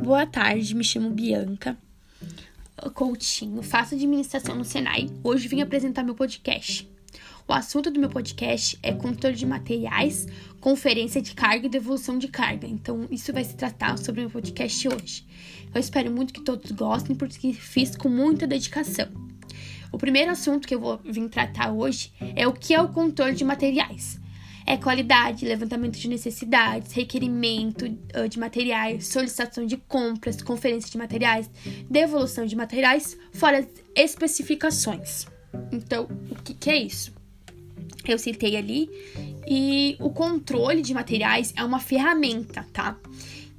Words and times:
Boa 0.00 0.24
tarde, 0.24 0.76
me 0.76 0.84
chamo 0.84 1.10
Bianca 1.10 1.76
Coutinho, 2.94 3.60
faço 3.64 3.96
administração 3.96 4.54
no 4.54 4.64
Senai. 4.64 5.10
Hoje 5.24 5.48
vim 5.48 5.60
apresentar 5.60 6.04
meu 6.04 6.14
podcast. 6.14 6.88
O 7.48 7.52
assunto 7.52 7.90
do 7.90 7.98
meu 7.98 8.08
podcast 8.08 8.78
é 8.80 8.92
controle 8.92 9.34
de 9.34 9.44
materiais, 9.44 10.28
conferência 10.60 11.20
de 11.20 11.34
carga 11.34 11.66
e 11.66 11.68
devolução 11.68 12.16
de 12.16 12.28
carga. 12.28 12.68
Então, 12.68 13.08
isso 13.10 13.32
vai 13.32 13.42
se 13.42 13.56
tratar 13.56 13.98
sobre 13.98 14.20
o 14.20 14.24
meu 14.24 14.30
podcast 14.30 14.86
hoje. 14.86 15.26
Eu 15.74 15.80
espero 15.80 16.12
muito 16.12 16.32
que 16.32 16.42
todos 16.42 16.70
gostem, 16.70 17.16
porque 17.16 17.52
fiz 17.52 17.96
com 17.96 18.08
muita 18.08 18.46
dedicação. 18.46 19.08
O 19.90 19.98
primeiro 19.98 20.30
assunto 20.30 20.68
que 20.68 20.76
eu 20.76 20.80
vou 20.80 21.00
vir 21.04 21.28
tratar 21.28 21.72
hoje 21.72 22.12
é 22.36 22.46
o 22.46 22.52
que 22.52 22.72
é 22.72 22.80
o 22.80 22.88
controle 22.88 23.34
de 23.34 23.44
materiais 23.44 24.20
é 24.68 24.76
qualidade, 24.76 25.46
levantamento 25.46 25.96
de 25.96 26.06
necessidades, 26.06 26.92
requerimento 26.92 27.86
uh, 27.86 28.28
de 28.28 28.38
materiais, 28.38 29.06
solicitação 29.06 29.64
de 29.64 29.78
compras, 29.78 30.42
conferência 30.42 30.90
de 30.90 30.98
materiais, 30.98 31.50
devolução 31.88 32.44
de 32.44 32.54
materiais, 32.54 33.16
fora 33.32 33.60
as 33.60 33.66
especificações. 33.96 35.26
Então, 35.72 36.06
o 36.30 36.42
que, 36.42 36.52
que 36.52 36.68
é 36.68 36.76
isso? 36.76 37.14
Eu 38.06 38.18
citei 38.18 38.58
ali 38.58 38.90
e 39.46 39.96
o 40.00 40.10
controle 40.10 40.82
de 40.82 40.92
materiais 40.92 41.54
é 41.56 41.64
uma 41.64 41.80
ferramenta, 41.80 42.66
tá? 42.70 42.94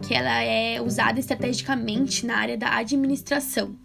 Que 0.07 0.13
ela 0.13 0.43
é 0.43 0.79
usada 0.79 1.19
estrategicamente 1.19 2.23
na 2.23 2.37
área 2.37 2.55
da 2.55 2.77
administração 2.77 3.75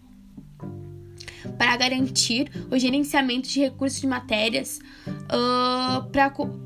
para 1.57 1.77
garantir 1.77 2.51
o 2.71 2.79
gerenciamento 2.79 3.49
de 3.49 3.61
recursos 3.61 4.01
de 4.01 4.07
matérias 4.07 4.81
uh, 5.25 6.09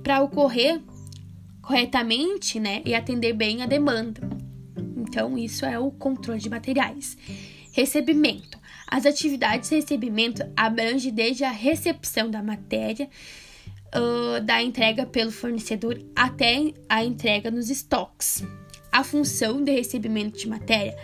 para 0.03 0.23
ocorrer 0.23 0.81
corretamente 1.63 2.59
né, 2.59 2.83
e 2.85 2.95
atender 2.95 3.35
bem 3.35 3.63
a 3.63 3.67
demanda. 3.67 4.21
Então, 4.97 5.37
isso 5.37 5.65
é 5.65 5.79
o 5.79 5.91
controle 5.91 6.41
de 6.41 6.49
materiais. 6.49 7.17
Recebimento. 7.73 8.59
As 8.87 9.05
atividades 9.05 9.69
de 9.69 9.77
recebimento 9.77 10.43
abrangem 10.57 11.13
desde 11.13 11.45
a 11.45 11.51
recepção 11.51 12.31
da 12.31 12.43
matéria, 12.43 13.09
uh, 13.95 14.41
da 14.43 14.63
entrega 14.63 15.05
pelo 15.05 15.31
fornecedor 15.31 16.01
até 16.17 16.73
a 16.89 17.05
entrega 17.05 17.51
nos 17.51 17.69
estoques. 17.69 18.43
A 18.91 19.05
função 19.05 19.63
de 19.63 19.71
recebimento 19.71 20.39
de 20.39 20.49
matéria 20.49 20.97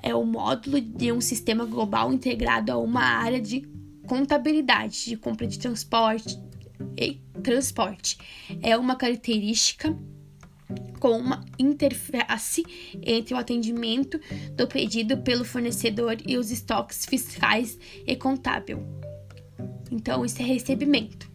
é 0.00 0.14
o 0.14 0.24
módulo 0.24 0.80
de 0.80 1.10
um 1.10 1.20
sistema 1.20 1.64
global 1.64 2.12
integrado 2.12 2.70
a 2.70 2.78
uma 2.78 3.02
área 3.02 3.40
de 3.40 3.68
contabilidade, 4.06 5.06
de 5.06 5.16
compra 5.16 5.46
de 5.46 5.58
transporte 5.58 6.38
e 6.96 7.20
transporte. 7.42 8.18
É 8.62 8.76
uma 8.76 8.96
característica 8.96 9.96
com 11.00 11.18
uma 11.18 11.44
interface 11.58 12.64
entre 13.02 13.34
o 13.34 13.36
atendimento 13.36 14.20
do 14.54 14.66
pedido 14.66 15.18
pelo 15.18 15.44
fornecedor 15.44 16.16
e 16.26 16.36
os 16.38 16.50
estoques 16.50 17.04
fiscais 17.04 17.78
e 18.06 18.14
contábil. 18.14 18.78
Então, 19.90 20.24
isso 20.24 20.40
é 20.40 20.44
recebimento. 20.44 21.31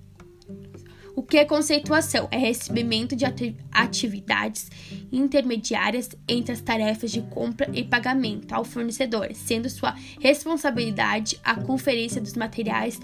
O 1.18 1.24
que 1.24 1.40
é 1.40 1.46
conceituação? 1.46 2.28
É 2.30 2.38
recebimento 2.38 3.16
de 3.16 3.26
atividades 3.72 4.70
intermediárias 5.12 6.12
entre 6.28 6.52
as 6.52 6.62
tarefas 6.62 7.12
de 7.12 7.24
compra 7.24 7.68
e 7.74 7.84
pagamento 7.84 8.54
ao 8.54 8.64
fornecedor, 8.64 9.34
sendo 9.34 9.68
sua 9.68 9.96
responsabilidade 10.22 11.40
a 11.44 11.56
conferência 11.56 12.22
dos 12.22 12.34
materiais 12.34 13.00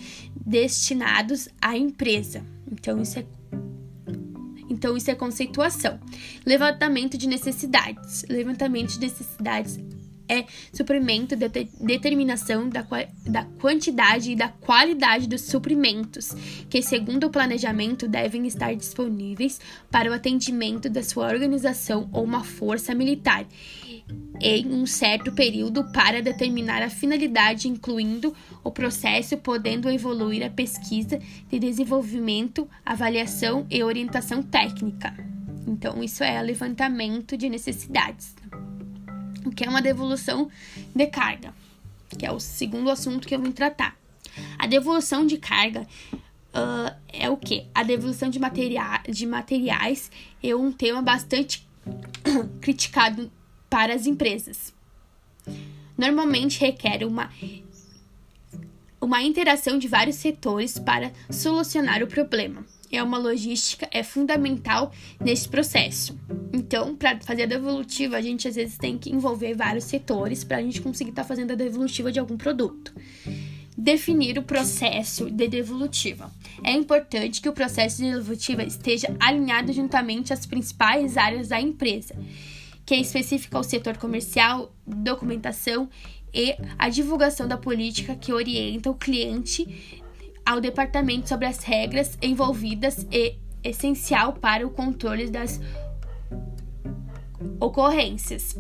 destinados 0.46 1.50
à 1.60 1.76
empresa. 1.76 2.46
Então, 2.72 3.02
isso 3.02 3.18
é 3.18 3.26
então, 4.70 4.96
isso 4.96 5.10
é 5.10 5.16
conceituação. 5.16 6.00
Levantamento 6.46 7.18
de 7.18 7.28
necessidades. 7.28 8.26
Levantamento 8.30 8.92
de 8.92 9.00
necessidades 9.00 9.80
é 10.28 10.46
suprimento 10.72 11.36
de 11.36 11.50
determinação 11.80 12.70
da, 12.70 12.86
da 13.26 13.46
quantidade 13.60 14.32
e 14.32 14.36
da 14.36 14.50
qualidade 14.50 15.28
dos 15.28 15.42
suprimentos, 15.42 16.30
que, 16.70 16.82
segundo 16.82 17.28
o 17.28 17.30
planejamento, 17.30 18.08
devem 18.08 18.48
estar 18.48 18.74
disponíveis 18.76 19.60
para 19.92 20.10
o 20.10 20.14
atendimento 20.14 20.90
da 20.90 21.04
sua 21.04 21.28
organização 21.28 22.10
ou 22.12 22.24
uma 22.24 22.44
força 22.44 22.94
militar 22.96 23.46
em 24.40 24.68
um 24.68 24.86
certo 24.86 25.32
período 25.32 25.86
para 25.92 26.22
determinar 26.22 26.82
a 26.82 26.90
finalidade, 26.90 27.68
incluindo 27.68 28.36
o 28.64 28.72
processo, 28.72 29.38
podendo 29.38 29.90
evoluir 29.90 30.46
a 30.46 30.50
pesquisa 30.50 31.20
de 31.50 31.60
desenvolvimento, 31.60 32.68
avaliação 32.86 33.66
e 33.70 33.82
orientação 33.84 34.44
técnica. 34.44 35.14
Então, 35.66 36.04
isso 36.04 36.24
é 36.24 36.42
levantamento 36.42 37.38
de 37.38 37.48
necessidades 37.48 38.36
o 39.46 39.52
que 39.52 39.66
é 39.66 39.70
uma 39.70 39.82
devolução 39.82 40.50
de 40.96 41.08
carga, 41.08 41.54
que 42.18 42.26
é 42.26 42.32
o 42.32 42.40
segundo 42.40 42.90
assunto 42.90 43.28
que 43.28 43.36
eu 43.36 43.40
vou 43.40 43.52
tratar. 43.52 43.98
A 44.58 44.66
devolução 44.66 45.26
de 45.26 45.38
carga 45.38 45.88
uh, 46.54 46.96
é 47.08 47.30
o 47.30 47.38
que? 47.38 47.66
A 47.74 47.84
devolução 47.84 48.30
de, 48.30 48.40
materia 48.40 49.02
de 49.10 49.26
materiais 49.26 50.12
é 50.42 50.56
um 50.56 50.72
tema 50.72 51.02
bastante 51.02 51.68
criticado 52.62 53.32
para 53.70 53.94
as 53.94 54.06
empresas. 54.06 54.74
Normalmente 55.98 56.60
requer 56.60 57.04
uma, 57.06 57.32
uma 59.00 59.22
interação 59.22 59.78
de 59.78 59.88
vários 59.88 60.16
setores 60.16 60.80
para 60.80 61.12
solucionar 61.30 62.02
o 62.02 62.08
problema 62.08 62.66
é 62.98 63.04
uma 63.04 63.18
logística 63.18 63.88
é 63.92 64.04
fundamental 64.04 64.92
nesse 65.20 65.50
processo. 65.50 66.18
Então, 66.54 66.96
para 66.96 67.20
fazer 67.22 67.44
a 67.44 67.48
devolutiva, 67.48 68.18
a 68.18 68.22
gente 68.22 68.48
às 68.48 68.56
vezes 68.56 68.78
tem 68.78 68.98
que 68.98 69.10
envolver 69.10 69.56
vários 69.56 69.86
setores 69.86 70.44
para 70.44 70.58
a 70.58 70.62
gente 70.62 70.82
conseguir 70.82 71.10
estar 71.10 71.24
tá 71.24 71.28
fazendo 71.28 71.52
a 71.52 71.56
devolutiva 71.56 72.12
de 72.12 72.20
algum 72.20 72.38
produto. 72.38 72.94
Definir 73.76 74.38
o 74.38 74.44
processo 74.44 75.32
de 75.32 75.48
devolutiva. 75.48 76.32
É 76.64 76.72
importante 76.72 77.42
que 77.42 77.50
o 77.50 77.54
processo 77.54 77.98
de 78.04 78.12
devolutiva 78.12 78.64
esteja 78.64 79.16
alinhado 79.20 79.74
juntamente 79.74 80.32
às 80.32 80.46
principais 80.46 81.18
áreas 81.18 81.48
da 81.48 81.60
empresa, 81.60 82.16
que 82.86 82.94
é 82.94 83.00
específica 83.00 83.58
ao 83.58 83.64
setor 83.64 83.98
comercial, 83.98 84.72
documentação 84.86 85.90
e 86.32 86.56
a 86.78 86.90
divulgação 86.90 87.48
da 87.48 87.58
política 87.58 88.16
que 88.16 88.34
orienta 88.34 88.90
o 88.90 88.96
cliente 88.96 90.03
ao 90.46 90.60
departamento 90.60 91.30
sobre 91.30 91.46
as 91.46 91.64
regras 91.64 92.18
envolvidas 92.22 93.08
e 93.12 93.36
essencial 93.64 94.34
para 94.34 94.66
o 94.66 94.70
controle 94.70 95.30
das 95.30 95.60
ocorrências, 97.60 98.58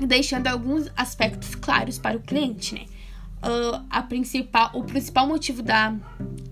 deixando 0.00 0.46
alguns 0.46 0.90
aspectos 0.96 1.54
claros 1.54 1.98
para 1.98 2.16
o 2.16 2.20
cliente, 2.20 2.74
né? 2.74 2.86
Uh, 3.40 3.86
a 3.88 4.02
principal, 4.02 4.70
o 4.74 4.82
principal 4.82 5.24
motivo 5.24 5.62
da, 5.62 5.94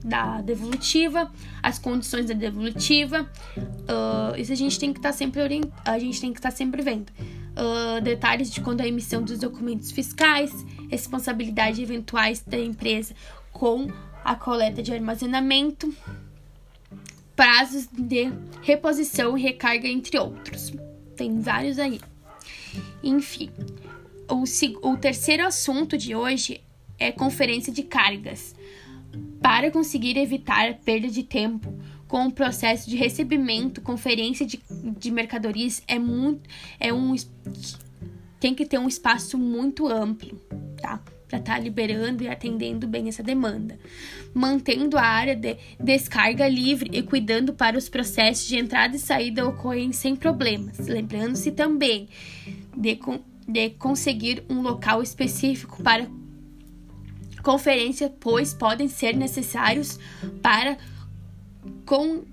da 0.04 0.40
devolutiva, 0.40 1.32
as 1.60 1.80
condições 1.80 2.26
da 2.26 2.34
devolutiva, 2.34 3.28
uh, 3.58 4.38
isso 4.38 4.52
a 4.52 4.56
gente 4.56 4.78
tem 4.78 4.92
que 4.92 5.00
estar 5.00 5.08
tá 5.08 5.12
sempre 5.12 5.42
orient... 5.42 5.68
a 5.84 5.98
gente 5.98 6.20
tem 6.20 6.32
que 6.32 6.38
estar 6.38 6.50
tá 6.50 6.56
sempre 6.56 6.82
vendo. 6.82 7.10
Uh, 7.56 8.00
detalhes 8.02 8.52
de 8.52 8.60
quando 8.60 8.82
a 8.82 8.86
emissão 8.86 9.20
dos 9.20 9.38
documentos 9.40 9.90
fiscais, 9.90 10.52
responsabilidade 10.88 11.82
eventuais 11.82 12.40
da 12.46 12.58
empresa 12.58 13.14
com 13.50 13.88
a 14.26 14.34
coleta 14.34 14.82
de 14.82 14.92
armazenamento, 14.92 15.94
prazos 17.36 17.86
de 17.92 18.32
reposição 18.60 19.38
e 19.38 19.42
recarga, 19.42 19.86
entre 19.86 20.18
outros. 20.18 20.72
Tem 21.14 21.40
vários 21.40 21.78
aí. 21.78 22.00
Enfim, 23.04 23.50
o, 24.28 24.42
o 24.90 24.96
terceiro 24.96 25.46
assunto 25.46 25.96
de 25.96 26.16
hoje 26.16 26.60
é 26.98 27.12
conferência 27.12 27.72
de 27.72 27.84
cargas. 27.84 28.52
Para 29.40 29.70
conseguir 29.70 30.16
evitar 30.16 30.74
perda 30.84 31.06
de 31.06 31.22
tempo 31.22 31.72
com 32.08 32.26
o 32.26 32.32
processo 32.32 32.90
de 32.90 32.96
recebimento, 32.96 33.80
conferência 33.80 34.44
de, 34.44 34.60
de 34.98 35.10
mercadorias 35.12 35.84
é 35.86 36.00
muito 36.00 36.48
é 36.80 36.92
um 36.92 37.14
tem 38.40 38.54
que 38.54 38.66
ter 38.66 38.78
um 38.78 38.88
espaço 38.88 39.38
muito 39.38 39.86
amplo, 39.86 40.36
tá? 40.80 41.00
Para 41.28 41.38
estar 41.38 41.54
tá 41.54 41.58
liberando 41.58 42.22
e 42.22 42.28
atendendo 42.28 42.86
bem 42.86 43.08
essa 43.08 43.22
demanda, 43.22 43.78
mantendo 44.32 44.96
a 44.96 45.02
área 45.02 45.34
de 45.34 45.56
descarga 45.78 46.48
livre 46.48 46.90
e 46.92 47.02
cuidando 47.02 47.52
para 47.52 47.76
os 47.76 47.88
processos 47.88 48.46
de 48.46 48.56
entrada 48.56 48.96
e 48.96 48.98
saída 48.98 49.46
ocorrem 49.46 49.92
sem 49.92 50.14
problemas, 50.14 50.78
lembrando-se 50.86 51.50
também 51.50 52.08
de, 52.76 52.98
de 53.48 53.70
conseguir 53.70 54.44
um 54.48 54.60
local 54.62 55.02
específico 55.02 55.82
para 55.82 56.06
conferência, 57.42 58.12
pois 58.20 58.52
podem 58.52 58.88
ser 58.88 59.16
necessários 59.16 60.00
para 60.42 60.76
com 61.84 62.24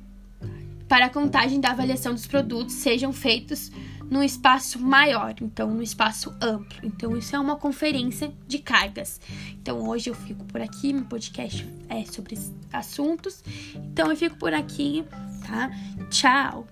para 0.88 1.06
a 1.06 1.09
contagem 1.09 1.59
da 1.59 1.71
avaliação 1.71 2.13
dos 2.13 2.27
produtos 2.27 2.75
sejam 2.75 3.12
feitos 3.12 3.71
num 4.09 4.21
espaço 4.21 4.80
maior, 4.80 5.33
então 5.41 5.69
num 5.71 5.81
espaço 5.81 6.33
amplo. 6.41 6.77
Então 6.83 7.18
isso 7.18 7.35
é 7.35 7.39
uma 7.39 7.56
conferência 7.56 8.31
de 8.47 8.59
cargas. 8.59 9.19
Então 9.62 9.88
hoje 9.88 10.09
eu 10.09 10.13
fico 10.13 10.44
por 10.45 10.62
aqui, 10.62 10.94
meu 10.94 11.06
podcast 11.06 11.68
é 11.89 12.06
sobre 12.06 12.38
assuntos. 12.71 13.44
Então 13.75 14.12
eu 14.12 14.18
fico 14.18 14.38
por 14.38 14.53
aqui, 14.53 15.03
tá? 15.47 15.71
Tchau. 16.09 16.68